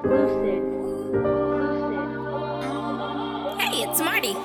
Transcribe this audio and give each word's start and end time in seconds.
Hey, 0.00 0.10
it's 3.82 4.00
Marty. 4.00 4.36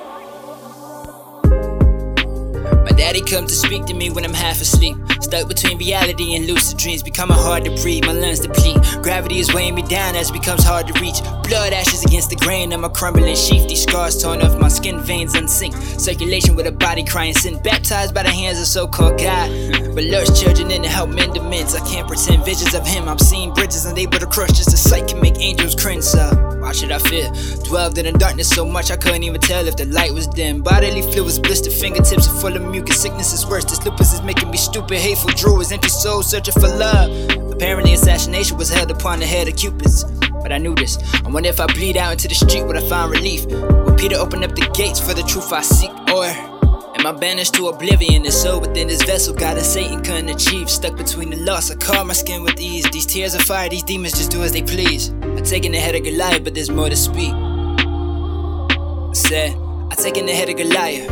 Daddy 3.14 3.30
comes 3.30 3.52
to 3.52 3.68
speak 3.68 3.86
to 3.86 3.94
me 3.94 4.10
when 4.10 4.26
I'm 4.26 4.34
half 4.34 4.60
asleep. 4.60 4.98
Stuck 5.22 5.48
between 5.48 5.78
reality 5.78 6.36
and 6.36 6.48
lucid 6.48 6.80
dreams, 6.80 7.04
becoming 7.04 7.38
hard 7.38 7.64
to 7.66 7.70
breathe. 7.84 8.08
My 8.08 8.12
lungs 8.12 8.40
deplete. 8.40 8.78
Gravity 9.04 9.38
is 9.38 9.54
weighing 9.54 9.76
me 9.76 9.84
down 9.84 10.16
as 10.16 10.32
it 10.32 10.34
becomes 10.34 10.64
hard 10.64 10.88
to 10.88 11.00
reach. 11.00 11.22
Blood 11.48 11.74
ashes 11.74 12.04
against 12.04 12.32
the 12.32 12.36
grain 12.38 12.74
of 12.74 12.80
my 12.80 12.90
crumbling 12.90 13.36
sheath. 13.36 13.70
These 13.70 13.84
scars 13.84 14.20
torn 14.20 14.42
off 14.42 14.60
my 14.60 14.68
skin 14.68 15.00
veins 15.00 15.36
unsync. 15.36 15.76
Circulation 16.02 16.56
with 16.56 16.66
a 16.66 16.72
body 16.72 17.04
crying 17.04 17.36
sin. 17.36 17.62
Baptized 17.62 18.16
by 18.16 18.24
the 18.24 18.32
hands 18.32 18.60
of 18.60 18.66
so-called 18.66 19.20
God. 19.20 19.48
But 19.94 20.06
Lord's 20.06 20.42
children 20.42 20.72
in 20.72 20.82
to 20.82 20.90
help 20.90 21.12
mend 21.12 21.36
the 21.36 21.44
mints. 21.44 21.76
I 21.76 21.88
can't 21.88 22.08
pretend 22.08 22.44
visions 22.44 22.74
of 22.74 22.84
him. 22.84 23.08
I'm 23.08 23.20
seeing 23.20 23.54
bridges 23.54 23.86
unable 23.86 24.18
to 24.18 24.26
crush. 24.26 24.54
Just 24.54 24.74
a 24.74 24.78
sight 24.78 25.08
can 25.08 25.22
make 25.22 25.38
angels 25.38 25.76
cringe. 25.76 26.04
So 26.04 26.32
why 26.60 26.72
should 26.72 26.92
I 26.92 26.98
fear? 26.98 27.32
Dwelled 27.64 27.96
in 28.00 28.12
the 28.12 28.18
darkness 28.18 28.50
so 28.50 28.66
much 28.66 28.90
I 28.90 28.98
couldn't 28.98 29.22
even 29.22 29.40
tell 29.40 29.68
if 29.68 29.76
the 29.76 29.86
light 29.86 30.12
was 30.12 30.26
dim. 30.26 30.64
Bodily 30.64 31.04
fluids 31.04 31.38
blistered, 31.38 31.74
fingertips 31.74 32.28
are 32.28 32.42
full 32.42 32.56
of 32.56 32.64
mucus. 32.64 33.03
Sickness 33.04 33.34
is 33.34 33.46
worse. 33.46 33.66
This 33.66 33.84
lupus 33.84 34.14
is 34.14 34.22
making 34.22 34.50
me 34.50 34.56
stupid. 34.56 34.98
Hateful 34.98 35.32
druids, 35.32 35.74
empty 35.74 35.90
souls 35.90 36.26
searching 36.26 36.54
for 36.54 36.70
love. 36.70 37.12
Apparently, 37.52 37.96
assassination 37.96 38.56
was 38.56 38.70
held 38.70 38.92
upon 38.92 39.20
the 39.20 39.26
head 39.26 39.50
of 39.50 39.58
Cupid's. 39.58 40.06
But 40.42 40.54
I 40.54 40.58
knew 40.58 40.74
this. 40.74 40.98
I 41.26 41.28
wonder 41.28 41.50
if 41.50 41.60
I 41.60 41.66
bleed 41.66 41.98
out 41.98 42.14
into 42.14 42.30
the 42.30 42.34
street, 42.36 42.64
would 42.64 42.78
I 42.78 42.88
find 42.88 43.12
relief? 43.12 43.46
Will 43.46 43.94
Peter 43.98 44.16
open 44.16 44.42
up 44.46 44.56
the 44.56 44.72
gates 44.74 45.02
for 45.02 45.14
the 45.14 45.22
truth 45.24 45.52
I 45.52 45.64
seek? 45.64 45.92
Or 46.16 46.24
am 46.24 47.06
I 47.06 47.12
banished 47.12 47.56
to 47.56 47.68
oblivion? 47.68 48.24
The 48.24 48.32
soul 48.32 48.62
within 48.62 48.88
this 48.88 49.04
vessel, 49.04 49.36
God 49.36 49.58
and 49.58 49.66
Satan 49.66 50.02
couldn't 50.02 50.30
achieve. 50.30 50.70
Stuck 50.70 50.96
between 50.96 51.30
the 51.30 51.36
loss, 51.36 51.72
I 51.72 51.76
carve 51.76 52.08
my 52.08 52.14
skin 52.14 52.42
with 52.42 52.58
ease. 52.58 52.90
These 52.90 53.08
tears 53.08 53.36
of 53.36 53.42
fire, 53.42 53.68
these 53.68 53.84
demons 53.84 54.14
just 54.14 54.32
do 54.32 54.44
as 54.44 54.54
they 54.54 54.62
please. 54.62 55.14
I 55.22 55.42
take 55.42 55.66
in 55.66 55.74
the 55.74 55.78
head 55.78 55.96
of 55.96 56.06
Goliath, 56.06 56.46
but 56.46 56.54
there's 56.54 56.70
more 56.70 56.88
to 56.88 56.96
speak. 56.96 57.34
I 57.34 59.12
said, 59.14 59.58
I 59.92 59.96
take 59.96 60.16
in 60.16 60.26
the 60.26 60.32
head 60.32 60.48
of 60.48 60.56
Goliath, 60.56 61.10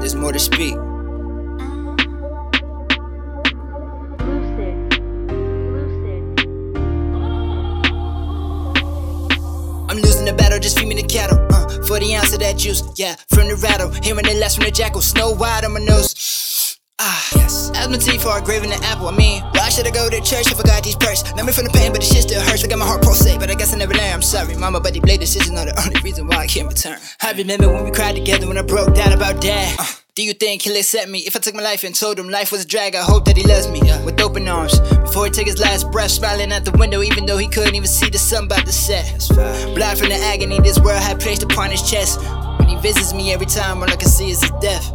there's 0.00 0.16
more 0.16 0.32
to 0.32 0.40
speak. 0.40 0.74
Just 10.58 10.78
feed 10.78 10.88
me 10.88 10.94
the 10.94 11.06
cattle. 11.06 11.38
Uh, 11.50 11.82
40 11.86 12.14
ounce 12.16 12.32
of 12.32 12.40
that 12.40 12.56
juice, 12.56 12.82
yeah, 12.96 13.16
from 13.34 13.48
the 13.48 13.56
rattle. 13.56 13.90
Hearing 14.02 14.24
the 14.24 14.34
last 14.34 14.56
from 14.56 14.64
the 14.64 14.70
jackal, 14.70 15.00
snow 15.00 15.34
white 15.34 15.64
on 15.64 15.72
my 15.72 15.80
nose. 15.80 16.78
Ah, 17.00 17.28
yes. 17.36 17.70
As 17.74 17.88
my 17.88 17.96
teeth 17.96 18.26
are 18.26 18.40
graving 18.40 18.70
the 18.70 18.76
apple. 18.84 19.08
I 19.08 19.16
mean, 19.16 19.42
should 19.78 19.86
I 19.86 19.90
go 19.90 20.10
to 20.10 20.20
church 20.20 20.50
I 20.50 20.62
got 20.64 20.82
these 20.82 20.96
perks? 20.96 21.22
Not 21.36 21.46
me 21.46 21.52
from 21.52 21.64
the 21.64 21.70
pain, 21.70 21.92
but 21.92 22.00
the 22.00 22.06
shit 22.06 22.22
still 22.22 22.42
hurts. 22.42 22.64
I 22.64 22.66
got 22.66 22.80
my 22.80 22.86
heart 22.86 23.00
pulsate, 23.00 23.38
but 23.38 23.48
I 23.48 23.54
guess 23.54 23.72
I 23.72 23.78
never 23.78 23.94
learned. 23.94 24.12
I'm 24.12 24.22
sorry, 24.22 24.56
mama, 24.56 24.80
but 24.80 24.92
the 24.92 24.98
blade 24.98 25.20
decisions 25.20 25.56
are 25.56 25.66
the 25.66 25.80
only 25.86 26.00
reason 26.00 26.26
why 26.26 26.38
I 26.38 26.46
can't 26.48 26.66
return. 26.66 26.98
I 27.22 27.30
remember 27.32 27.72
when 27.72 27.84
we 27.84 27.92
cried 27.92 28.16
together 28.16 28.48
when 28.48 28.58
I 28.58 28.62
broke 28.62 28.92
down 28.96 29.12
about 29.12 29.40
dad. 29.40 29.76
Uh, 29.78 29.86
do 30.16 30.24
you 30.24 30.32
think 30.32 30.62
he'll 30.62 30.76
accept 30.76 31.08
me 31.08 31.20
if 31.20 31.36
I 31.36 31.38
took 31.38 31.54
my 31.54 31.62
life 31.62 31.84
and 31.84 31.94
told 31.94 32.18
him 32.18 32.28
life 32.28 32.50
was 32.50 32.64
a 32.64 32.66
drag? 32.66 32.96
I 32.96 33.02
hope 33.02 33.24
that 33.26 33.36
he 33.36 33.44
loves 33.44 33.68
me 33.68 33.78
uh, 33.88 34.04
with 34.04 34.20
open 34.20 34.48
arms 34.48 34.80
before 34.80 35.26
he 35.26 35.30
took 35.30 35.46
his 35.46 35.60
last 35.60 35.88
breath, 35.92 36.10
smiling 36.10 36.52
out 36.52 36.64
the 36.64 36.72
window, 36.72 37.02
even 37.02 37.24
though 37.24 37.38
he 37.38 37.46
couldn't 37.46 37.76
even 37.76 37.86
see 37.86 38.10
the 38.10 38.18
sun 38.18 38.46
about 38.46 38.66
to 38.66 38.72
set. 38.72 39.06
Blind 39.76 39.96
from 39.96 40.08
the 40.08 40.18
agony 40.32 40.58
this 40.58 40.80
world 40.80 41.00
had 41.00 41.20
placed 41.20 41.44
upon 41.44 41.70
his 41.70 41.88
chest. 41.88 42.18
When 42.58 42.68
he 42.68 42.74
visits 42.80 43.14
me 43.14 43.32
every 43.32 43.46
time, 43.46 43.78
all 43.78 43.88
I 43.88 43.94
can 43.94 44.08
see 44.08 44.30
is 44.30 44.42
his 44.42 44.50
death. 44.60 44.90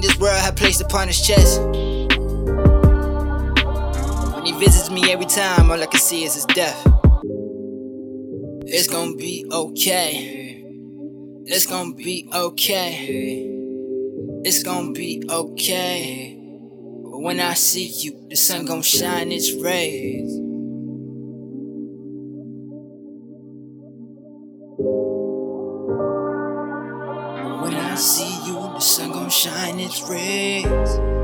This 0.00 0.18
world 0.18 0.38
had 0.38 0.56
placed 0.56 0.80
upon 0.80 1.08
his 1.08 1.20
chest. 1.20 1.60
When 4.34 4.44
he 4.44 4.52
visits 4.52 4.90
me 4.90 5.12
every 5.12 5.26
time, 5.26 5.70
all 5.70 5.82
I 5.82 5.86
can 5.86 6.00
see 6.00 6.24
is 6.24 6.34
his 6.34 6.44
death. 6.46 6.86
It's 8.66 8.88
gonna 8.88 9.14
be 9.14 9.46
okay. 9.52 10.64
It's 11.46 11.66
gonna 11.66 11.94
be 11.94 12.28
okay. 12.34 13.50
It's 14.44 14.62
gonna 14.62 14.92
be 14.92 15.22
okay. 15.30 16.36
But 17.04 17.20
when 17.20 17.40
I 17.40 17.54
see 17.54 17.86
you, 17.86 18.26
the 18.28 18.36
sun 18.36 18.64
gonna 18.66 18.82
shine 18.82 19.30
its 19.30 19.52
rays. 19.52 20.40
When 27.62 27.74
I 27.74 27.94
see 27.94 28.46
you, 28.46 28.63
the 28.74 28.80
sun 28.80 29.12
gonna 29.12 29.30
shine 29.30 29.78
its 29.78 30.02
rays. 30.02 31.23